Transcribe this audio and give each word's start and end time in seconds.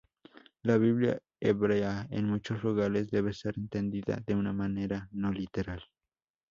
La 0.63 0.79
Biblia 0.79 1.21
hebrea 1.39 2.07
en 2.09 2.25
muchos 2.25 2.63
lugares 2.63 3.11
debe 3.11 3.33
ser 3.33 3.59
entendida 3.59 4.15
de 4.25 4.33
una 4.33 4.51
manera 4.51 5.07
no 5.11 5.31
literal. 5.31 5.83